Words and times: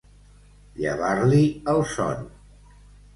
Llevar-li 0.79 1.41
el 1.73 1.83
son. 1.91 2.25